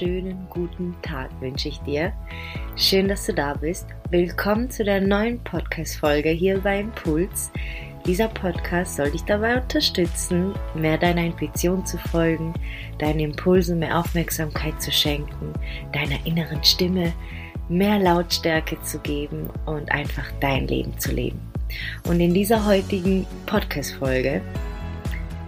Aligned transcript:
wunderschönen 0.00 0.46
guten 0.50 0.94
Tag 1.00 1.30
wünsche 1.40 1.68
ich 1.68 1.78
dir. 1.80 2.12
Schön, 2.76 3.08
dass 3.08 3.24
du 3.26 3.32
da 3.32 3.54
bist. 3.54 3.86
Willkommen 4.10 4.70
zu 4.70 4.84
der 4.84 5.00
neuen 5.00 5.42
Podcast-Folge 5.42 6.30
hier 6.30 6.60
bei 6.60 6.80
Impuls. 6.80 7.50
Dieser 8.04 8.28
Podcast 8.28 8.96
soll 8.96 9.10
dich 9.10 9.24
dabei 9.24 9.60
unterstützen, 9.60 10.54
mehr 10.74 10.98
deiner 10.98 11.24
Intuition 11.24 11.86
zu 11.86 11.96
folgen, 11.96 12.52
deinen 12.98 13.20
Impulsen 13.20 13.78
mehr 13.78 13.98
Aufmerksamkeit 13.98 14.80
zu 14.82 14.92
schenken, 14.92 15.54
deiner 15.92 16.24
inneren 16.26 16.62
Stimme 16.62 17.12
mehr 17.68 17.98
Lautstärke 17.98 18.80
zu 18.82 18.98
geben 18.98 19.48
und 19.64 19.90
einfach 19.90 20.30
dein 20.40 20.68
Leben 20.68 20.98
zu 20.98 21.10
leben. 21.12 21.40
Und 22.06 22.20
in 22.20 22.34
dieser 22.34 22.66
heutigen 22.66 23.26
Podcast-Folge 23.46 24.42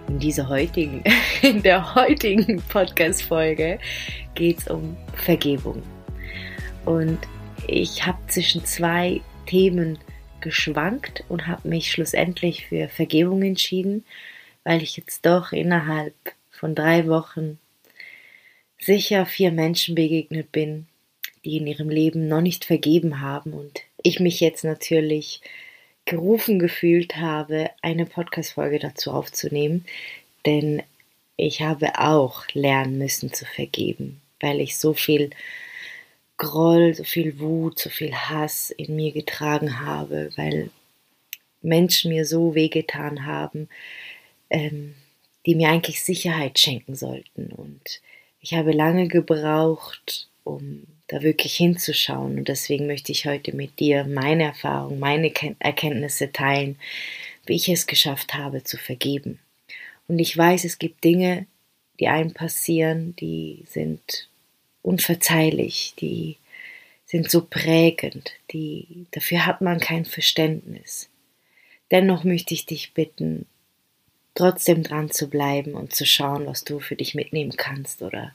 in 0.09 0.19
dieser 0.19 0.49
heutigen, 0.49 1.03
in 1.41 1.61
der 1.61 1.93
heutigen 1.95 2.61
Podcast-Folge 2.63 3.79
geht 4.33 4.57
es 4.57 4.67
um 4.67 4.97
Vergebung. 5.13 5.83
Und 6.85 7.19
ich 7.67 8.05
habe 8.05 8.17
zwischen 8.27 8.65
zwei 8.65 9.21
Themen 9.45 9.99
geschwankt 10.41 11.23
und 11.29 11.47
habe 11.47 11.67
mich 11.67 11.91
schlussendlich 11.91 12.65
für 12.67 12.87
Vergebung 12.87 13.43
entschieden, 13.43 14.03
weil 14.63 14.81
ich 14.81 14.97
jetzt 14.97 15.25
doch 15.25 15.51
innerhalb 15.51 16.15
von 16.49 16.73
drei 16.73 17.07
Wochen 17.07 17.59
sicher 18.79 19.25
vier 19.25 19.51
Menschen 19.51 19.93
begegnet 19.93 20.51
bin, 20.51 20.87
die 21.45 21.57
in 21.57 21.67
ihrem 21.67 21.89
Leben 21.89 22.27
noch 22.27 22.41
nicht 22.41 22.65
vergeben 22.65 23.21
haben 23.21 23.53
und 23.53 23.81
ich 24.01 24.19
mich 24.19 24.39
jetzt 24.39 24.63
natürlich 24.63 25.41
gerufen 26.09 26.57
gefühlt 26.57 27.17
habe, 27.17 27.69
eine 27.83 28.07
Podcast-Folge 28.07 28.79
dazu 28.79 29.11
aufzunehmen, 29.11 29.85
denn 30.43 30.81
ich 31.37 31.61
habe 31.61 31.99
auch 31.99 32.45
lernen 32.53 32.97
müssen 32.97 33.31
zu 33.31 33.45
vergeben, 33.45 34.19
weil 34.39 34.59
ich 34.59 34.77
so 34.77 34.93
viel 34.93 35.29
Groll, 36.37 36.95
so 36.95 37.03
viel 37.03 37.39
Wut, 37.39 37.77
so 37.77 37.89
viel 37.91 38.13
Hass 38.13 38.71
in 38.71 38.95
mir 38.95 39.11
getragen 39.11 39.81
habe, 39.85 40.31
weil 40.35 40.71
Menschen 41.61 42.11
mir 42.11 42.25
so 42.25 42.55
wehgetan 42.55 43.27
haben, 43.27 43.69
ähm, 44.49 44.95
die 45.45 45.53
mir 45.53 45.69
eigentlich 45.69 46.03
Sicherheit 46.03 46.57
schenken 46.57 46.95
sollten. 46.95 47.51
Und 47.51 48.01
ich 48.41 48.55
habe 48.55 48.71
lange 48.71 49.07
gebraucht, 49.07 50.27
um 50.43 50.87
da 51.09 51.21
wirklich 51.21 51.55
hinzuschauen. 51.55 52.37
Und 52.37 52.47
deswegen 52.47 52.87
möchte 52.87 53.11
ich 53.11 53.25
heute 53.25 53.53
mit 53.53 53.79
dir 53.79 54.05
meine 54.05 54.43
Erfahrung, 54.43 54.99
meine 54.99 55.33
Erkenntnisse 55.59 56.31
teilen, 56.31 56.77
wie 57.45 57.55
ich 57.55 57.67
es 57.67 57.87
geschafft 57.87 58.35
habe 58.35 58.63
zu 58.63 58.77
vergeben. 58.77 59.39
Und 60.07 60.19
ich 60.19 60.35
weiß, 60.35 60.63
es 60.63 60.79
gibt 60.79 61.03
Dinge, 61.03 61.45
die 61.99 62.07
einem 62.07 62.33
passieren, 62.33 63.15
die 63.17 63.65
sind 63.67 64.29
unverzeihlich, 64.81 65.93
die 65.99 66.37
sind 67.05 67.29
so 67.29 67.41
prägend, 67.41 68.31
die, 68.51 69.07
dafür 69.11 69.45
hat 69.45 69.61
man 69.61 69.79
kein 69.79 70.05
Verständnis. 70.05 71.09
Dennoch 71.91 72.23
möchte 72.23 72.53
ich 72.53 72.67
dich 72.67 72.93
bitten, 72.93 73.47
trotzdem 74.35 74.83
dran 74.83 75.09
zu 75.09 75.27
bleiben 75.27 75.73
und 75.73 75.95
zu 75.95 76.05
schauen, 76.05 76.45
was 76.45 76.63
du 76.63 76.79
für 76.79 76.95
dich 76.95 77.15
mitnehmen 77.15 77.57
kannst 77.57 78.03
oder 78.03 78.33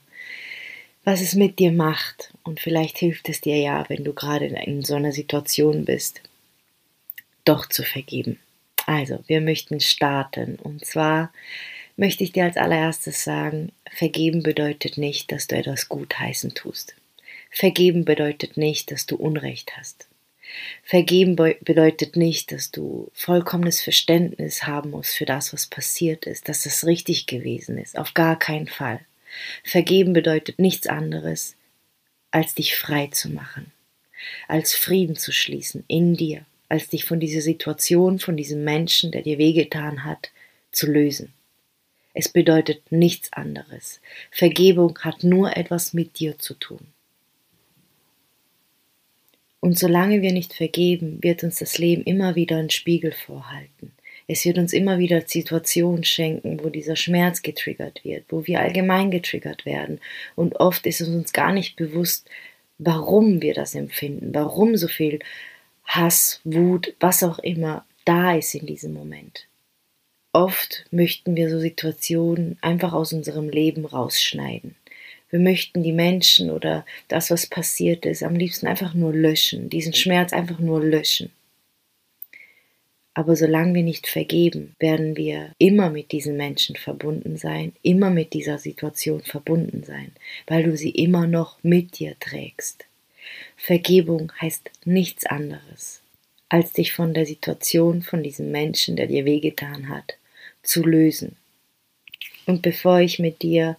was 1.05 1.21
es 1.21 1.35
mit 1.35 1.59
dir 1.59 1.71
macht. 1.71 2.33
Und 2.43 2.59
vielleicht 2.59 2.97
hilft 2.97 3.29
es 3.29 3.39
dir 3.39 3.57
ja, 3.57 3.85
wenn 3.87 4.03
du 4.03 4.13
gerade 4.13 4.47
in 4.47 4.83
so 4.83 4.95
einer 4.95 5.13
Situation 5.13 5.85
bist, 5.85 6.21
doch 7.45 7.69
zu 7.69 7.83
vergeben. 7.83 8.39
Also, 8.85 9.23
wir 9.27 9.39
möchten 9.39 9.79
starten. 9.79 10.57
Und 10.57 10.85
zwar 10.85 11.31
möchte 11.95 12.23
ich 12.23 12.33
dir 12.33 12.43
als 12.43 12.57
allererstes 12.57 13.23
sagen, 13.23 13.71
vergeben 13.89 14.43
bedeutet 14.43 14.97
nicht, 14.97 15.31
dass 15.31 15.47
du 15.47 15.55
etwas 15.55 15.87
gutheißen 15.87 16.53
tust. 16.53 16.95
Vergeben 17.51 18.03
bedeutet 18.03 18.57
nicht, 18.57 18.91
dass 18.91 19.05
du 19.05 19.15
Unrecht 19.15 19.77
hast. 19.77 20.07
Vergeben 20.83 21.35
bedeutet 21.35 22.15
nicht, 22.15 22.51
dass 22.51 22.71
du 22.71 23.09
vollkommenes 23.13 23.81
Verständnis 23.81 24.63
haben 24.63 24.91
musst 24.91 25.15
für 25.15 25.25
das, 25.25 25.53
was 25.53 25.67
passiert 25.67 26.25
ist, 26.25 26.49
dass 26.49 26.65
es 26.65 26.85
richtig 26.85 27.25
gewesen 27.25 27.77
ist. 27.77 27.97
Auf 27.97 28.13
gar 28.13 28.37
keinen 28.37 28.67
Fall. 28.67 28.99
Vergeben 29.63 30.13
bedeutet 30.13 30.59
nichts 30.59 30.87
anderes, 30.87 31.55
als 32.31 32.55
dich 32.55 32.75
frei 32.75 33.07
zu 33.07 33.29
machen, 33.29 33.71
als 34.47 34.73
Frieden 34.75 35.15
zu 35.15 35.31
schließen 35.31 35.83
in 35.87 36.15
dir, 36.15 36.45
als 36.69 36.89
dich 36.89 37.05
von 37.05 37.19
dieser 37.19 37.41
Situation, 37.41 38.19
von 38.19 38.35
diesem 38.37 38.63
Menschen, 38.63 39.11
der 39.11 39.21
dir 39.21 39.37
wehgetan 39.37 40.03
hat, 40.03 40.31
zu 40.71 40.87
lösen. 40.87 41.33
Es 42.13 42.29
bedeutet 42.29 42.91
nichts 42.91 43.31
anderes. 43.33 43.99
Vergebung 44.31 44.97
hat 44.99 45.23
nur 45.23 45.57
etwas 45.57 45.93
mit 45.93 46.19
dir 46.19 46.37
zu 46.39 46.53
tun. 46.53 46.87
Und 49.59 49.79
solange 49.79 50.21
wir 50.21 50.31
nicht 50.31 50.53
vergeben, 50.53 51.23
wird 51.23 51.43
uns 51.43 51.59
das 51.59 51.77
Leben 51.77 52.03
immer 52.03 52.35
wieder 52.35 52.57
einen 52.57 52.69
Spiegel 52.69 53.11
vorhalten. 53.11 53.91
Es 54.27 54.43
wird 54.45 54.57
uns 54.57 54.73
immer 54.73 54.97
wieder 54.97 55.21
Situationen 55.25 56.03
schenken, 56.03 56.63
wo 56.63 56.69
dieser 56.69 56.95
Schmerz 56.95 57.41
getriggert 57.41 58.03
wird, 58.03 58.25
wo 58.29 58.47
wir 58.47 58.59
allgemein 58.59 59.11
getriggert 59.11 59.65
werden. 59.65 59.99
Und 60.35 60.55
oft 60.55 60.87
ist 60.87 61.01
es 61.01 61.07
uns 61.07 61.31
gar 61.31 61.53
nicht 61.53 61.75
bewusst, 61.75 62.27
warum 62.77 63.41
wir 63.41 63.53
das 63.53 63.75
empfinden, 63.75 64.33
warum 64.33 64.75
so 64.77 64.87
viel 64.87 65.19
Hass, 65.85 66.41
Wut, 66.43 66.95
was 66.99 67.21
auch 67.23 67.39
immer 67.39 67.85
da 68.03 68.35
ist 68.35 68.55
in 68.55 68.65
diesem 68.65 68.93
Moment. 68.93 69.47
Oft 70.33 70.85
möchten 70.91 71.35
wir 71.35 71.49
so 71.49 71.59
Situationen 71.59 72.57
einfach 72.61 72.93
aus 72.93 73.13
unserem 73.13 73.49
Leben 73.49 73.85
rausschneiden. 73.85 74.75
Wir 75.29 75.39
möchten 75.39 75.83
die 75.83 75.93
Menschen 75.93 76.49
oder 76.49 76.85
das, 77.07 77.31
was 77.31 77.47
passiert 77.47 78.05
ist, 78.05 78.23
am 78.23 78.35
liebsten 78.35 78.67
einfach 78.67 78.93
nur 78.93 79.13
löschen, 79.13 79.69
diesen 79.69 79.93
Schmerz 79.93 80.33
einfach 80.33 80.59
nur 80.59 80.83
löschen. 80.83 81.31
Aber 83.17 83.37
solange 83.37 83.73
wir 83.73 83.83
nicht 83.83 84.07
vergeben, 84.07 84.75
werden 84.77 85.15
wir 85.15 85.53
immer 85.57 85.89
mit 85.89 86.11
diesen 86.11 86.35
Menschen 86.35 86.75
verbunden 86.75 87.37
sein, 87.37 87.71
immer 87.81 88.09
mit 88.09 88.33
dieser 88.33 88.57
Situation 88.57 89.21
verbunden 89.21 89.83
sein, 89.83 90.11
weil 90.47 90.63
du 90.63 90.75
sie 90.75 90.89
immer 90.89 91.25
noch 91.25 91.57
mit 91.63 91.97
dir 91.97 92.19
trägst. 92.19 92.85
Vergebung 93.55 94.33
heißt 94.41 94.69
nichts 94.83 95.25
anderes, 95.25 96.01
als 96.49 96.73
dich 96.73 96.91
von 96.91 97.13
der 97.13 97.25
Situation, 97.25 98.01
von 98.01 98.21
diesem 98.21 98.51
Menschen, 98.51 98.97
der 98.97 99.07
dir 99.07 99.23
wehgetan 99.23 99.87
hat, 99.87 100.17
zu 100.61 100.83
lösen. 100.83 101.37
Und 102.45 102.61
bevor 102.63 102.99
ich 102.99 103.17
mit 103.17 103.41
dir 103.43 103.77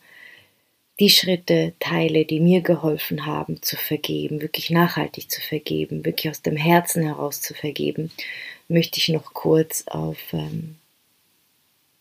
die 0.99 1.11
Schritte 1.11 1.75
teile, 1.79 2.25
die 2.25 2.41
mir 2.41 2.63
geholfen 2.63 3.27
haben 3.27 3.61
zu 3.61 3.77
vergeben, 3.77 4.41
wirklich 4.41 4.71
nachhaltig 4.71 5.31
zu 5.31 5.43
vergeben, 5.43 6.07
wirklich 6.07 6.31
aus 6.31 6.41
dem 6.41 6.57
Herzen 6.57 7.03
heraus 7.03 7.43
zu 7.43 7.53
vergeben, 7.53 8.11
möchte 8.69 8.99
ich 8.99 9.09
noch 9.09 9.32
kurz 9.34 9.84
auf 9.87 10.19
ähm, 10.32 10.77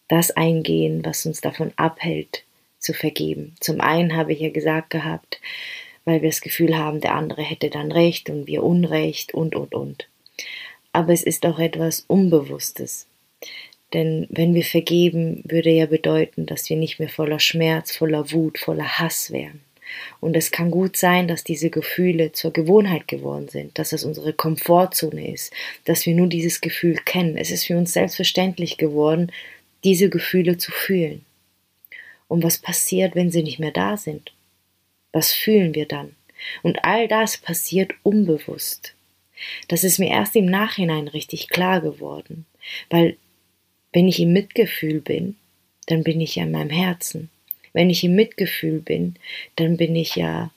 das 0.08 0.32
eingehen, 0.32 1.04
was 1.04 1.26
uns 1.26 1.42
davon 1.42 1.72
abhält, 1.76 2.44
zu 2.80 2.94
vergeben. 2.94 3.56
Zum 3.60 3.82
einen 3.82 4.16
habe 4.16 4.34
ich 4.34 4.40
ja 4.40 4.50
gesagt 4.50 4.92
gehabt, 4.92 5.42
weil 6.06 6.22
wir 6.22 6.30
das 6.30 6.42
Gefühl 6.42 6.78
haben, 6.78 7.02
der 7.02 7.16
andere 7.16 7.42
hätte 7.42 7.70
dann 7.70 7.92
Recht 7.92 8.30
und 8.30 8.46
wir 8.48 8.64
Unrecht 8.64 9.34
und, 9.34 9.56
und, 9.56 9.74
und. 9.74 10.08
Aber 10.94 11.12
es 11.12 11.24
ist 11.24 11.46
auch 11.46 11.60
etwas 11.60 12.06
Unbewusstes. 12.08 13.08
Denn 13.94 14.28
wenn 14.30 14.54
wir 14.54 14.64
vergeben, 14.64 15.42
würde 15.46 15.72
ja 15.72 15.88
bedeuten, 15.88 16.46
dass 16.46 16.70
wir 16.70 16.78
nicht 16.78 17.00
mehr 17.00 17.10
voller 17.10 17.40
Schmerz, 17.40 17.96
voller 17.96 18.32
Wut, 18.32 18.60
voller 18.60 19.00
Hass 19.00 19.32
wären. 19.32 19.65
Und 20.20 20.36
es 20.36 20.52
kann 20.52 20.72
gut 20.72 20.98
sein, 20.98 21.28
dass 21.28 21.44
diese 21.44 21.70
Gefühle 21.70 22.32
zur 22.32 22.52
Gewohnheit 22.52 23.08
geworden 23.08 23.48
sind, 23.48 23.78
dass 23.78 23.94
es 23.94 24.04
unsere 24.04 24.34
Komfortzone 24.34 25.32
ist, 25.32 25.54
dass 25.86 26.06
wir 26.06 26.16
nur 26.16 26.28
dieses 26.28 26.62
Gefühl 26.62 26.96
kennen. 27.06 27.38
Es 27.38 27.52
ist 27.52 27.66
für 27.66 27.78
uns 27.78 27.94
selbstverständlich 27.94 28.78
geworden, 28.78 29.32
diese 29.84 30.10
Gefühle 30.10 30.58
zu 30.58 30.72
fühlen. 30.72 31.26
Und 32.28 32.44
was 32.44 32.58
passiert, 32.58 33.16
wenn 33.16 33.32
sie 33.32 33.44
nicht 33.44 33.60
mehr 33.60 33.72
da 33.72 33.98
sind? 33.98 34.34
Was 35.12 35.32
fühlen 35.32 35.76
wir 35.76 35.86
dann? 35.86 36.16
Und 36.64 36.84
all 36.84 37.08
das 37.08 37.38
passiert 37.38 37.94
unbewusst. 38.04 38.94
Das 39.68 39.84
ist 39.84 40.00
mir 40.00 40.10
erst 40.10 40.36
im 40.36 40.46
Nachhinein 40.46 41.08
richtig 41.08 41.50
klar 41.50 41.82
geworden, 41.82 42.46
weil 42.90 43.18
wenn 43.94 44.08
ich 44.08 44.20
im 44.20 44.34
Mitgefühl 44.34 45.02
bin, 45.02 45.36
dann 45.88 46.04
bin 46.04 46.20
ich 46.20 46.36
ja 46.36 46.44
in 46.44 46.52
meinem 46.52 46.70
Herzen. 46.70 47.30
Wenn 47.76 47.90
ich 47.90 48.06
im 48.06 48.16
Mitgefühl 48.16 48.80
bin, 48.80 49.16
dann 49.58 49.76
bin 49.76 49.98
ich 49.98 50.16
ja 50.16 50.50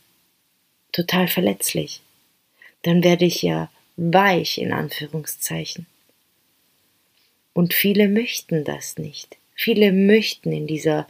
total 0.93 1.27
verletzlich. 1.27 2.01
Dann 2.83 3.03
werde 3.03 3.25
ich 3.25 3.43
ja 3.43 3.73
weich 3.97 4.59
in 4.59 4.73
Anführungszeichen. 4.73 5.87
Und 7.55 7.75
viele 7.75 8.07
möchten 8.07 8.63
das 8.63 8.99
nicht. 8.99 9.37
Viele 9.57 9.91
möchten 9.91 10.53
in 10.53 10.69
dieser 10.69 11.09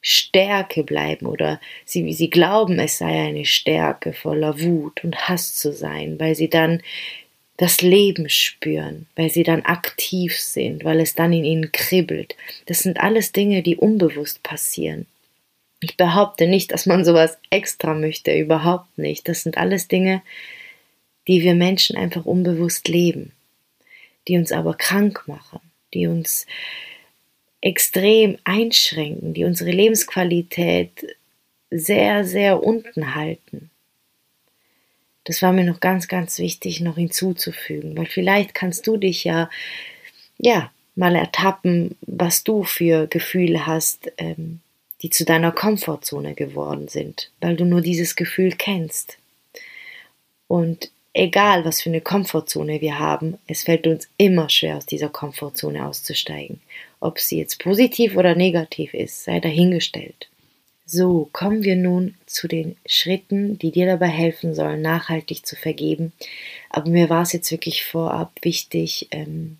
Stärke 0.00 0.84
bleiben 0.84 1.26
oder 1.26 1.60
sie, 1.84 2.12
sie 2.12 2.30
glauben, 2.30 2.78
es 2.78 2.98
sei 2.98 3.20
eine 3.20 3.44
Stärke 3.44 4.12
voller 4.12 4.60
Wut 4.60 5.02
und 5.02 5.28
Hass 5.28 5.56
zu 5.56 5.72
sein, 5.72 6.20
weil 6.20 6.36
sie 6.36 6.48
dann 6.48 6.80
das 7.56 7.80
Leben 7.80 8.28
spüren, 8.28 9.08
weil 9.16 9.30
sie 9.30 9.42
dann 9.42 9.62
aktiv 9.62 10.38
sind, 10.38 10.84
weil 10.84 11.00
es 11.00 11.16
dann 11.16 11.32
in 11.32 11.44
ihnen 11.44 11.72
kribbelt. 11.72 12.36
Das 12.66 12.78
sind 12.78 13.00
alles 13.00 13.32
Dinge, 13.32 13.64
die 13.64 13.74
unbewusst 13.74 14.44
passieren. 14.44 15.06
Ich 15.80 15.96
behaupte 15.96 16.46
nicht, 16.46 16.72
dass 16.72 16.86
man 16.86 17.04
sowas 17.04 17.38
extra 17.48 17.94
möchte, 17.94 18.36
überhaupt 18.36 18.98
nicht. 18.98 19.28
Das 19.28 19.42
sind 19.42 19.56
alles 19.56 19.88
Dinge, 19.88 20.22
die 21.26 21.42
wir 21.42 21.54
Menschen 21.54 21.96
einfach 21.96 22.26
unbewusst 22.26 22.88
leben, 22.88 23.32
die 24.28 24.36
uns 24.36 24.52
aber 24.52 24.74
krank 24.74 25.24
machen, 25.26 25.60
die 25.94 26.06
uns 26.06 26.46
extrem 27.62 28.38
einschränken, 28.44 29.34
die 29.34 29.44
unsere 29.44 29.70
Lebensqualität 29.70 31.16
sehr, 31.70 32.24
sehr 32.24 32.62
unten 32.62 33.14
halten. 33.14 33.70
Das 35.24 35.42
war 35.42 35.52
mir 35.52 35.64
noch 35.64 35.80
ganz, 35.80 36.08
ganz 36.08 36.38
wichtig, 36.38 36.80
noch 36.80 36.96
hinzuzufügen, 36.96 37.96
weil 37.96 38.06
vielleicht 38.06 38.54
kannst 38.54 38.86
du 38.86 38.96
dich 38.96 39.24
ja, 39.24 39.48
ja, 40.38 40.72
mal 40.94 41.14
ertappen, 41.14 41.96
was 42.00 42.42
du 42.42 42.64
für 42.64 43.06
Gefühle 43.06 43.66
hast, 43.66 44.10
ähm, 44.18 44.60
die 45.02 45.10
zu 45.10 45.24
deiner 45.24 45.52
Komfortzone 45.52 46.34
geworden 46.34 46.88
sind, 46.88 47.30
weil 47.40 47.56
du 47.56 47.64
nur 47.64 47.80
dieses 47.80 48.16
Gefühl 48.16 48.52
kennst. 48.52 49.18
Und 50.46 50.90
egal, 51.12 51.64
was 51.64 51.80
für 51.82 51.90
eine 51.90 52.00
Komfortzone 52.00 52.80
wir 52.80 52.98
haben, 52.98 53.38
es 53.46 53.62
fällt 53.62 53.86
uns 53.86 54.08
immer 54.16 54.48
schwer, 54.48 54.76
aus 54.76 54.86
dieser 54.86 55.08
Komfortzone 55.08 55.86
auszusteigen. 55.86 56.60
Ob 57.00 57.18
sie 57.18 57.38
jetzt 57.38 57.62
positiv 57.62 58.16
oder 58.16 58.34
negativ 58.34 58.94
ist, 58.94 59.24
sei 59.24 59.40
dahingestellt. 59.40 60.28
So, 60.92 61.28
kommen 61.32 61.62
wir 61.62 61.76
nun 61.76 62.16
zu 62.26 62.48
den 62.48 62.76
Schritten, 62.84 63.58
die 63.58 63.70
dir 63.70 63.86
dabei 63.86 64.08
helfen 64.08 64.54
sollen, 64.56 64.82
nachhaltig 64.82 65.46
zu 65.46 65.54
vergeben. 65.54 66.12
Aber 66.68 66.90
mir 66.90 67.08
war 67.08 67.22
es 67.22 67.32
jetzt 67.32 67.52
wirklich 67.52 67.84
vorab 67.84 68.32
wichtig, 68.42 69.06
ähm, 69.12 69.58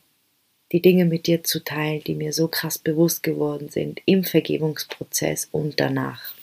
die 0.72 0.82
Dinge 0.82 1.04
mit 1.04 1.26
dir 1.26 1.42
zu 1.42 1.64
teilen, 1.64 2.02
die 2.04 2.14
mir 2.14 2.32
so 2.32 2.48
krass 2.48 2.78
bewusst 2.78 3.22
geworden 3.22 3.68
sind 3.68 4.00
im 4.06 4.24
Vergebungsprozess 4.24 5.48
und 5.50 5.80
danach. 5.80 6.34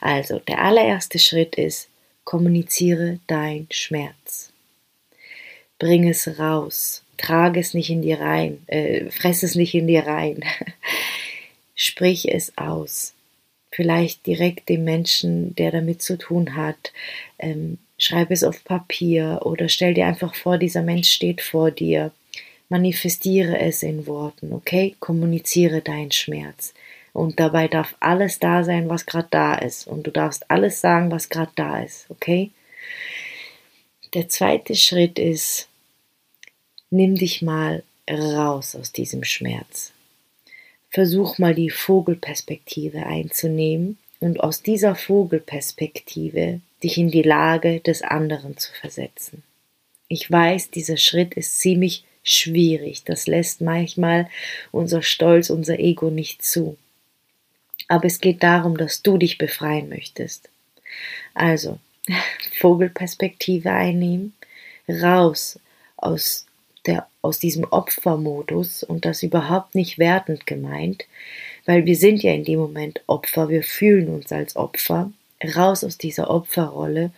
Also, 0.00 0.38
der 0.38 0.62
allererste 0.62 1.18
Schritt 1.18 1.56
ist, 1.56 1.88
kommuniziere 2.24 3.20
dein 3.26 3.66
Schmerz. 3.70 4.52
Bring 5.78 6.08
es 6.08 6.38
raus. 6.38 7.04
Trage 7.16 7.60
es 7.60 7.74
nicht 7.74 7.90
in 7.90 8.02
dir 8.02 8.20
rein. 8.20 8.62
Äh, 8.66 9.10
fress 9.10 9.42
es 9.42 9.54
nicht 9.54 9.74
in 9.74 9.86
dir 9.86 10.06
rein. 10.06 10.42
Sprich 11.74 12.32
es 12.32 12.56
aus 12.56 13.14
vielleicht 13.70 14.26
direkt 14.26 14.68
dem 14.68 14.84
Menschen, 14.84 15.54
der 15.54 15.70
damit 15.70 16.02
zu 16.02 16.18
tun 16.18 16.56
hat. 16.56 16.92
Ähm, 17.38 17.78
schreib 17.98 18.30
es 18.30 18.44
auf 18.44 18.64
Papier 18.64 19.40
oder 19.44 19.68
stell 19.68 19.94
dir 19.94 20.06
einfach 20.06 20.34
vor, 20.34 20.58
dieser 20.58 20.82
Mensch 20.82 21.10
steht 21.10 21.40
vor 21.40 21.70
dir. 21.70 22.12
Manifestiere 22.70 23.58
es 23.58 23.82
in 23.82 24.06
Worten, 24.06 24.54
okay? 24.54 24.96
Kommuniziere 24.98 25.82
deinen 25.82 26.12
Schmerz. 26.12 26.72
Und 27.12 27.38
dabei 27.38 27.68
darf 27.68 27.94
alles 28.00 28.38
da 28.38 28.64
sein, 28.64 28.88
was 28.88 29.04
gerade 29.04 29.28
da 29.30 29.54
ist. 29.56 29.86
Und 29.86 30.06
du 30.06 30.10
darfst 30.10 30.50
alles 30.50 30.80
sagen, 30.80 31.10
was 31.10 31.28
gerade 31.28 31.52
da 31.56 31.82
ist, 31.82 32.06
okay? 32.08 32.50
Der 34.14 34.28
zweite 34.28 34.74
Schritt 34.74 35.18
ist, 35.18 35.68
nimm 36.88 37.16
dich 37.16 37.42
mal 37.42 37.82
raus 38.08 38.74
aus 38.74 38.92
diesem 38.92 39.24
Schmerz 39.24 39.92
versuch 40.90 41.38
mal 41.38 41.54
die 41.54 41.70
Vogelperspektive 41.70 43.06
einzunehmen 43.06 43.96
und 44.18 44.40
aus 44.40 44.62
dieser 44.62 44.94
Vogelperspektive 44.94 46.60
dich 46.82 46.98
in 46.98 47.10
die 47.10 47.22
Lage 47.22 47.80
des 47.80 48.02
anderen 48.02 48.56
zu 48.58 48.72
versetzen. 48.72 49.42
Ich 50.08 50.30
weiß, 50.30 50.70
dieser 50.70 50.96
Schritt 50.96 51.34
ist 51.34 51.58
ziemlich 51.58 52.04
schwierig, 52.22 53.04
das 53.04 53.26
lässt 53.26 53.60
manchmal 53.60 54.28
unser 54.72 55.02
Stolz, 55.02 55.50
unser 55.50 55.78
Ego 55.78 56.10
nicht 56.10 56.42
zu. 56.42 56.76
Aber 57.88 58.04
es 58.04 58.20
geht 58.20 58.42
darum, 58.42 58.76
dass 58.76 59.02
du 59.02 59.18
dich 59.18 59.38
befreien 59.38 59.88
möchtest. 59.88 60.48
Also, 61.34 61.78
Vogelperspektive 62.58 63.70
einnehmen, 63.70 64.34
raus 64.88 65.58
aus 65.96 66.46
der, 66.86 67.06
aus 67.22 67.38
diesem 67.38 67.64
Opfermodus 67.64 68.82
und 68.82 69.04
das 69.04 69.22
überhaupt 69.22 69.74
nicht 69.74 69.98
wertend 69.98 70.46
gemeint, 70.46 71.06
weil 71.66 71.84
wir 71.84 71.96
sind 71.96 72.22
ja 72.22 72.32
in 72.32 72.44
dem 72.44 72.58
Moment 72.58 73.02
Opfer, 73.06 73.48
wir 73.48 73.62
fühlen 73.62 74.08
uns 74.08 74.32
als 74.32 74.56
Opfer, 74.56 75.12
raus 75.56 75.84
aus 75.84 75.98
dieser 75.98 76.30
Opferrolle 76.30 77.12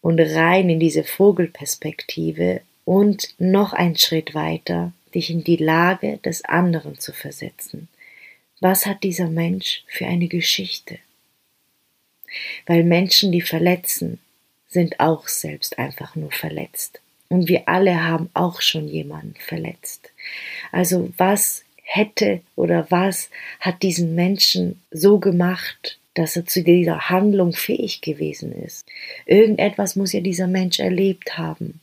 und 0.00 0.20
rein 0.20 0.68
in 0.68 0.80
diese 0.80 1.04
Vogelperspektive 1.04 2.62
und 2.90 3.36
noch 3.38 3.72
einen 3.72 3.94
Schritt 3.94 4.34
weiter, 4.34 4.92
dich 5.14 5.30
in 5.30 5.44
die 5.44 5.58
Lage 5.58 6.18
des 6.24 6.44
anderen 6.44 6.98
zu 6.98 7.12
versetzen. 7.12 7.86
Was 8.58 8.84
hat 8.84 9.04
dieser 9.04 9.28
Mensch 9.28 9.84
für 9.86 10.06
eine 10.06 10.26
Geschichte? 10.26 10.98
Weil 12.66 12.82
Menschen, 12.82 13.30
die 13.30 13.42
verletzen, 13.42 14.18
sind 14.66 14.98
auch 14.98 15.28
selbst 15.28 15.78
einfach 15.78 16.16
nur 16.16 16.32
verletzt. 16.32 17.00
Und 17.28 17.46
wir 17.46 17.68
alle 17.68 18.08
haben 18.08 18.28
auch 18.34 18.60
schon 18.60 18.88
jemanden 18.88 19.36
verletzt. 19.38 20.10
Also 20.72 21.12
was 21.16 21.62
hätte 21.84 22.40
oder 22.56 22.88
was 22.90 23.30
hat 23.60 23.84
diesen 23.84 24.16
Menschen 24.16 24.82
so 24.90 25.20
gemacht, 25.20 26.00
dass 26.14 26.34
er 26.34 26.44
zu 26.44 26.64
dieser 26.64 27.08
Handlung 27.08 27.52
fähig 27.52 28.00
gewesen 28.00 28.50
ist? 28.50 28.84
Irgendetwas 29.26 29.94
muss 29.94 30.12
ja 30.12 30.18
dieser 30.18 30.48
Mensch 30.48 30.80
erlebt 30.80 31.38
haben, 31.38 31.78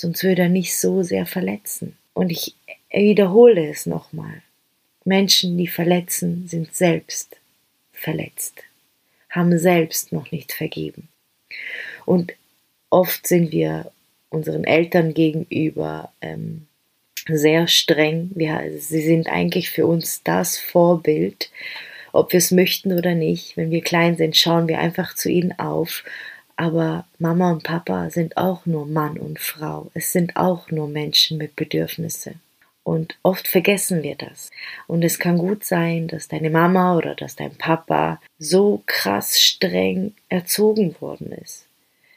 sonst 0.00 0.22
würde 0.24 0.42
er 0.42 0.48
nicht 0.48 0.76
so 0.76 1.02
sehr 1.02 1.26
verletzen. 1.26 1.96
Und 2.12 2.30
ich 2.30 2.54
wiederhole 2.92 3.68
es 3.68 3.86
nochmal. 3.86 4.42
Menschen, 5.04 5.56
die 5.56 5.68
verletzen, 5.68 6.46
sind 6.46 6.74
selbst 6.74 7.36
verletzt, 7.92 8.62
haben 9.30 9.56
selbst 9.58 10.12
noch 10.12 10.30
nicht 10.32 10.52
vergeben. 10.52 11.08
Und 12.06 12.32
oft 12.90 13.26
sind 13.26 13.52
wir 13.52 13.92
unseren 14.30 14.64
Eltern 14.64 15.14
gegenüber 15.14 16.12
ähm, 16.20 16.66
sehr 17.28 17.68
streng. 17.68 18.30
Wir, 18.34 18.70
sie 18.78 19.02
sind 19.02 19.28
eigentlich 19.28 19.70
für 19.70 19.86
uns 19.86 20.22
das 20.22 20.58
Vorbild, 20.58 21.50
ob 22.12 22.32
wir 22.32 22.38
es 22.38 22.50
möchten 22.50 22.96
oder 22.96 23.14
nicht. 23.14 23.56
Wenn 23.56 23.70
wir 23.70 23.82
klein 23.82 24.16
sind, 24.16 24.36
schauen 24.36 24.68
wir 24.68 24.78
einfach 24.78 25.14
zu 25.14 25.30
ihnen 25.30 25.58
auf. 25.58 26.04
Aber 26.60 27.06
Mama 27.18 27.52
und 27.52 27.62
Papa 27.62 28.10
sind 28.10 28.36
auch 28.36 28.66
nur 28.66 28.84
Mann 28.84 29.16
und 29.16 29.38
Frau. 29.38 29.90
Es 29.94 30.12
sind 30.12 30.36
auch 30.36 30.70
nur 30.70 30.88
Menschen 30.88 31.38
mit 31.38 31.56
Bedürfnissen. 31.56 32.38
Und 32.84 33.16
oft 33.22 33.48
vergessen 33.48 34.02
wir 34.02 34.14
das. 34.14 34.50
Und 34.86 35.02
es 35.02 35.18
kann 35.18 35.38
gut 35.38 35.64
sein, 35.64 36.06
dass 36.06 36.28
deine 36.28 36.50
Mama 36.50 36.98
oder 36.98 37.14
dass 37.14 37.34
dein 37.34 37.54
Papa 37.56 38.20
so 38.38 38.82
krass 38.84 39.40
streng 39.40 40.12
erzogen 40.28 40.94
worden 41.00 41.32
ist 41.32 41.64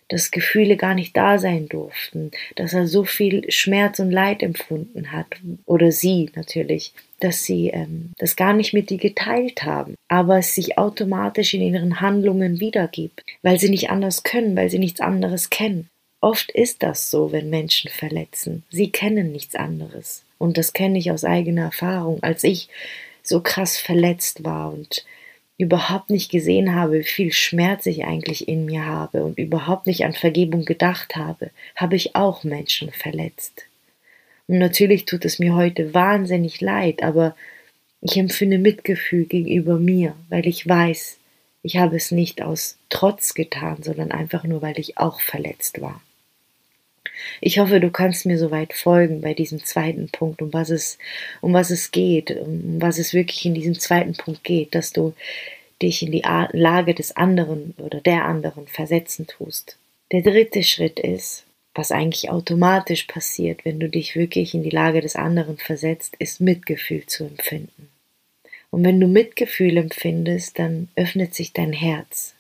dass 0.10 0.30
Gefühle 0.30 0.78
gar 0.78 0.94
nicht 0.94 1.18
da 1.18 1.40
sein 1.40 1.68
durften, 1.68 2.30
dass 2.56 2.74
er 2.74 2.86
so 2.86 3.04
viel 3.04 3.50
Schmerz 3.52 3.98
und 3.98 4.12
Leid 4.12 4.44
empfunden 4.44 5.12
hat, 5.12 5.26
oder 5.66 5.92
sie 5.92 6.30
natürlich, 6.36 6.94
dass 7.24 7.44
sie 7.44 7.70
ähm, 7.70 8.12
das 8.18 8.36
gar 8.36 8.54
nicht 8.54 8.74
mit 8.74 8.90
dir 8.90 8.98
geteilt 8.98 9.64
haben, 9.64 9.96
aber 10.08 10.40
es 10.40 10.56
sich 10.56 10.78
automatisch 10.78 11.54
in 11.54 11.62
ihren 11.62 12.02
Handlungen 12.02 12.60
wiedergibt, 12.60 13.24
weil 13.42 13.60
sie 13.60 13.70
nicht 13.70 13.90
anders 13.90 14.24
können, 14.24 14.56
weil 14.56 14.70
sie 14.70 14.80
nichts 14.80 15.00
anderes 15.00 15.50
kennen. 15.50 15.88
Oft 16.20 16.52
ist 16.52 16.84
das 16.84 17.12
so, 17.12 17.32
wenn 17.32 17.50
Menschen 17.50 17.90
verletzen. 17.90 18.64
Sie 18.70 18.92
kennen 18.92 19.32
nichts 19.32 19.56
anderes. 19.56 20.24
Und 20.38 20.58
das 20.58 20.74
kenne 20.74 20.98
ich 20.98 21.12
aus 21.12 21.26
eigener 21.26 21.64
Erfahrung, 21.64 22.24
als 22.24 22.44
ich 22.44 22.70
so 23.22 23.42
krass 23.42 23.78
verletzt 23.78 24.44
war 24.44 24.74
und 24.74 25.06
überhaupt 25.58 26.10
nicht 26.10 26.32
gesehen 26.32 26.76
habe, 26.76 27.00
wie 27.00 27.04
viel 27.04 27.32
Schmerz 27.32 27.86
ich 27.86 28.06
eigentlich 28.06 28.48
in 28.48 28.66
mir 28.66 28.86
habe 28.86 29.24
und 29.24 29.38
überhaupt 29.38 29.88
nicht 29.88 30.04
an 30.06 30.14
Vergebung 30.14 30.66
gedacht 30.66 31.16
habe, 31.16 31.52
habe 31.76 31.96
ich 31.96 32.16
auch 32.16 32.44
Menschen 32.44 32.92
verletzt. 32.92 33.66
Und 34.48 34.58
natürlich 34.58 35.06
tut 35.06 35.26
es 35.26 35.40
mir 35.40 35.56
heute 35.56 35.94
wahnsinnig 35.94 36.62
leid, 36.62 37.04
aber 37.04 37.36
ich 38.02 38.18
empfinde 38.18 38.58
Mitgefühl 38.58 39.26
gegenüber 39.26 39.80
mir, 39.80 40.16
weil 40.30 40.46
ich 40.46 40.68
weiß, 40.68 41.18
ich 41.64 41.78
habe 41.78 41.96
es 41.96 42.12
nicht 42.12 42.42
aus 42.42 42.78
Trotz 42.90 43.34
getan, 43.34 43.82
sondern 43.82 44.12
einfach 44.12 44.44
nur, 44.44 44.62
weil 44.62 44.78
ich 44.78 44.98
auch 44.98 45.22
verletzt 45.22 45.82
war. 45.82 46.02
Ich 47.40 47.60
hoffe, 47.60 47.80
du 47.80 47.90
kannst 47.90 48.26
mir 48.26 48.38
soweit 48.38 48.74
folgen 48.74 49.22
bei 49.22 49.34
diesem 49.34 49.64
zweiten 49.64 50.10
Punkt, 50.10 50.42
um 50.42 50.52
was 50.52 50.70
es, 50.70 50.98
um 51.42 51.54
was 51.54 51.70
es 51.70 51.92
geht, 51.92 52.32
um 52.32 52.82
was 52.82 52.98
es 52.98 53.14
wirklich 53.14 53.46
in 53.46 53.54
diesem 53.54 53.80
zweiten 53.80 54.14
Punkt 54.14 54.44
geht, 54.44 54.76
dass 54.76 54.92
du 54.92 55.14
dich 55.82 56.04
in 56.04 56.12
die 56.12 56.24
Lage 56.52 56.94
des 56.94 57.16
anderen 57.16 57.74
oder 57.78 58.02
der 58.02 58.26
anderen 58.26 58.68
versetzen 58.68 59.28
tust. 59.28 59.78
Der 60.12 60.22
dritte 60.22 60.64
Schritt 60.64 61.00
ist, 61.00 61.44
was 61.76 61.92
eigentlich 61.92 62.30
automatisch 62.30 63.04
passiert, 63.04 63.66
wenn 63.66 63.80
du 63.80 63.90
dich 63.90 64.16
wirklich 64.16 64.54
in 64.54 64.64
die 64.64 64.70
Lage 64.70 65.02
des 65.02 65.16
anderen 65.16 65.58
versetzt, 65.58 66.16
ist 66.20 66.42
Mitgefühl 66.42 67.06
zu 67.06 67.26
empfinden. 67.26 67.90
Und 68.70 68.84
wenn 68.84 69.00
du 69.00 69.08
Mitgefühl 69.08 69.78
empfindest, 69.78 70.60
dann 70.60 70.90
öffnet 70.96 71.36
sich 71.36 71.54
dein 71.54 71.74
Herz. 71.74 72.36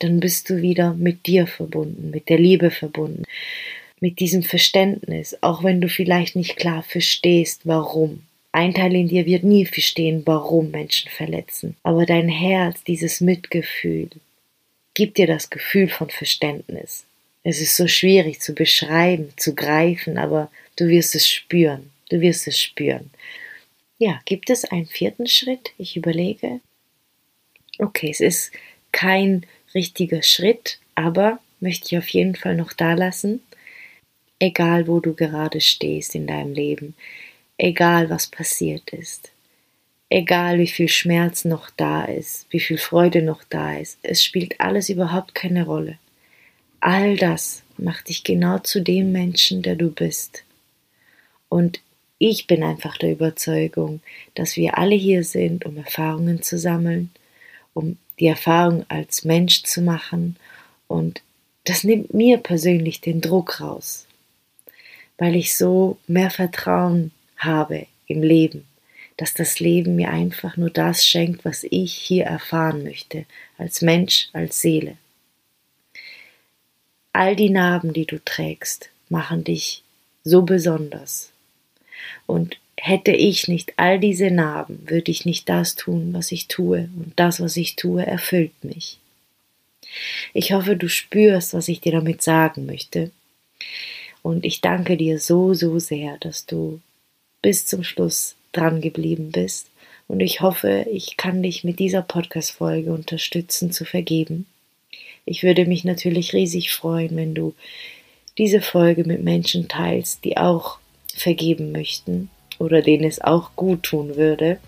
Dann 0.00 0.20
bist 0.20 0.50
du 0.50 0.60
wieder 0.60 0.94
mit 0.94 1.26
dir 1.26 1.46
verbunden, 1.46 2.10
mit 2.10 2.28
der 2.28 2.38
Liebe 2.38 2.70
verbunden 2.70 3.24
mit 4.02 4.18
diesem 4.18 4.42
Verständnis, 4.42 5.38
auch 5.42 5.62
wenn 5.62 5.80
du 5.80 5.88
vielleicht 5.88 6.34
nicht 6.34 6.56
klar 6.56 6.82
verstehst, 6.82 7.60
warum. 7.64 8.24
Ein 8.50 8.74
Teil 8.74 8.96
in 8.96 9.06
dir 9.06 9.26
wird 9.26 9.44
nie 9.44 9.64
verstehen, 9.64 10.22
warum 10.26 10.72
Menschen 10.72 11.08
verletzen. 11.08 11.76
Aber 11.84 12.04
dein 12.04 12.28
Herz, 12.28 12.82
dieses 12.82 13.20
Mitgefühl, 13.20 14.08
gibt 14.94 15.18
dir 15.18 15.28
das 15.28 15.50
Gefühl 15.50 15.88
von 15.88 16.10
Verständnis. 16.10 17.06
Es 17.44 17.60
ist 17.60 17.76
so 17.76 17.88
schwierig 17.88 18.40
zu 18.40 18.54
beschreiben, 18.54 19.32
zu 19.36 19.54
greifen, 19.54 20.16
aber 20.16 20.50
du 20.76 20.86
wirst 20.88 21.14
es 21.14 21.28
spüren. 21.28 21.90
Du 22.08 22.20
wirst 22.20 22.46
es 22.46 22.60
spüren. 22.60 23.10
Ja, 23.98 24.20
gibt 24.24 24.50
es 24.50 24.64
einen 24.64 24.86
vierten 24.86 25.26
Schritt? 25.26 25.72
Ich 25.78 25.96
überlege. 25.96 26.60
Okay, 27.78 28.10
es 28.10 28.20
ist 28.20 28.52
kein 28.92 29.46
richtiger 29.74 30.22
Schritt, 30.22 30.78
aber 30.94 31.40
möchte 31.60 31.86
ich 31.86 31.98
auf 31.98 32.08
jeden 32.08 32.34
Fall 32.36 32.54
noch 32.54 32.72
da 32.72 32.94
lassen. 32.94 33.42
Egal, 34.38 34.86
wo 34.86 35.00
du 35.00 35.14
gerade 35.14 35.60
stehst 35.60 36.14
in 36.14 36.26
deinem 36.26 36.52
Leben, 36.52 36.94
egal 37.58 38.10
was 38.10 38.26
passiert 38.26 38.90
ist, 38.90 39.30
egal 40.10 40.58
wie 40.58 40.66
viel 40.66 40.88
Schmerz 40.88 41.44
noch 41.44 41.70
da 41.70 42.04
ist, 42.04 42.46
wie 42.50 42.60
viel 42.60 42.78
Freude 42.78 43.22
noch 43.22 43.44
da 43.44 43.76
ist, 43.78 43.98
es 44.02 44.22
spielt 44.22 44.60
alles 44.60 44.88
überhaupt 44.88 45.34
keine 45.34 45.64
Rolle. 45.64 45.98
All 46.84 47.16
das 47.16 47.62
macht 47.78 48.08
dich 48.08 48.24
genau 48.24 48.58
zu 48.58 48.82
dem 48.82 49.12
Menschen, 49.12 49.62
der 49.62 49.76
du 49.76 49.90
bist. 49.90 50.42
Und 51.48 51.80
ich 52.18 52.48
bin 52.48 52.64
einfach 52.64 52.98
der 52.98 53.12
Überzeugung, 53.12 54.00
dass 54.34 54.56
wir 54.56 54.78
alle 54.78 54.96
hier 54.96 55.22
sind, 55.22 55.64
um 55.64 55.76
Erfahrungen 55.76 56.42
zu 56.42 56.58
sammeln, 56.58 57.10
um 57.72 57.98
die 58.18 58.26
Erfahrung 58.26 58.84
als 58.88 59.24
Mensch 59.24 59.62
zu 59.62 59.80
machen 59.80 60.34
und 60.88 61.22
das 61.62 61.84
nimmt 61.84 62.12
mir 62.12 62.38
persönlich 62.38 63.00
den 63.00 63.20
Druck 63.20 63.60
raus, 63.60 64.08
weil 65.18 65.36
ich 65.36 65.56
so 65.56 65.98
mehr 66.08 66.30
Vertrauen 66.30 67.12
habe 67.36 67.86
im 68.08 68.24
Leben, 68.24 68.66
dass 69.16 69.34
das 69.34 69.60
Leben 69.60 69.94
mir 69.94 70.10
einfach 70.10 70.56
nur 70.56 70.70
das 70.70 71.06
schenkt, 71.06 71.44
was 71.44 71.64
ich 71.70 71.94
hier 71.94 72.24
erfahren 72.24 72.82
möchte, 72.82 73.24
als 73.56 73.82
Mensch, 73.82 74.30
als 74.32 74.60
Seele. 74.60 74.96
All 77.12 77.36
die 77.36 77.50
Narben, 77.50 77.92
die 77.92 78.06
du 78.06 78.18
trägst, 78.24 78.88
machen 79.08 79.44
dich 79.44 79.82
so 80.24 80.42
besonders. 80.42 81.30
Und 82.26 82.56
hätte 82.76 83.12
ich 83.12 83.48
nicht 83.48 83.74
all 83.76 83.98
diese 83.98 84.30
Narben, 84.30 84.88
würde 84.88 85.10
ich 85.10 85.24
nicht 85.24 85.48
das 85.48 85.74
tun, 85.74 86.12
was 86.12 86.32
ich 86.32 86.48
tue, 86.48 86.88
und 86.96 87.12
das, 87.16 87.40
was 87.40 87.56
ich 87.56 87.76
tue, 87.76 88.04
erfüllt 88.04 88.64
mich. 88.64 88.98
Ich 90.32 90.52
hoffe, 90.52 90.76
du 90.76 90.88
spürst, 90.88 91.54
was 91.54 91.68
ich 91.68 91.80
dir 91.80 91.92
damit 91.92 92.22
sagen 92.22 92.66
möchte. 92.66 93.10
Und 94.22 94.44
ich 94.44 94.60
danke 94.60 94.96
dir 94.96 95.18
so, 95.18 95.52
so 95.54 95.78
sehr, 95.78 96.16
dass 96.18 96.46
du 96.46 96.80
bis 97.42 97.66
zum 97.66 97.84
Schluss 97.84 98.36
dran 98.52 98.80
geblieben 98.80 99.32
bist. 99.32 99.68
Und 100.08 100.20
ich 100.20 100.40
hoffe, 100.40 100.86
ich 100.90 101.16
kann 101.16 101.42
dich 101.42 101.64
mit 101.64 101.78
dieser 101.78 102.02
Podcast-Folge 102.02 102.92
unterstützen 102.92 103.72
zu 103.72 103.84
vergeben. 103.84 104.46
Ich 105.24 105.42
würde 105.42 105.66
mich 105.66 105.84
natürlich 105.84 106.32
riesig 106.32 106.72
freuen, 106.72 107.16
wenn 107.16 107.34
du 107.34 107.54
diese 108.38 108.60
Folge 108.60 109.04
mit 109.04 109.22
Menschen 109.22 109.68
teilst, 109.68 110.24
die 110.24 110.36
auch 110.36 110.78
vergeben 111.14 111.72
möchten 111.72 112.30
oder 112.58 112.82
denen 112.82 113.04
es 113.04 113.20
auch 113.20 113.50
gut 113.54 113.84
tun 113.84 114.16
würde. 114.16 114.58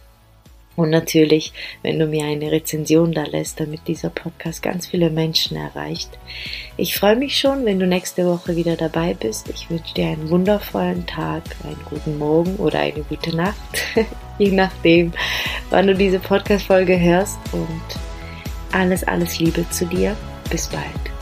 Und 0.77 0.91
natürlich, 0.91 1.53
wenn 1.83 2.01
du 2.01 2.07
mir 2.07 2.25
eine 2.25 2.51
Rezension 2.51 3.13
da 3.13 3.23
lässt, 3.23 3.61
damit 3.61 3.87
dieser 3.87 4.11
Podcast 4.11 4.61
ganz 4.61 4.89
viele 4.89 5.09
Menschen 5.09 5.57
erreicht. 5.57 6.11
Ich 6.77 6.97
freue 6.97 7.15
mich 7.15 7.39
schon, 7.39 7.65
wenn 7.65 7.79
du 7.79 7.87
nächste 7.87 8.27
Woche 8.27 8.57
wieder 8.57 8.77
dabei 8.77 9.15
bist. 9.15 9.49
Ich 9.51 9.71
wünsche 9.71 9.95
dir 9.95 10.09
einen 10.09 10.31
wundervollen 10.31 11.07
Tag, 11.07 11.45
einen 11.63 11.79
guten 11.89 12.19
Morgen 12.19 12.57
oder 12.57 12.81
eine 12.81 13.03
gute 13.05 13.37
Nacht, 13.37 13.55
je 14.39 14.51
nachdem, 14.51 15.13
wann 15.71 15.87
du 15.87 15.95
diese 15.95 16.19
Podcast-Folge 16.19 16.99
hörst. 16.99 17.39
Und 17.53 17.83
alles, 18.73 19.05
alles 19.05 19.39
Liebe 19.39 19.65
zu 19.71 19.87
dir. 19.87 20.17
Bis 20.51 20.69
bald. 20.69 21.14